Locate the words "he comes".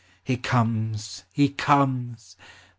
0.23-1.25, 1.31-2.35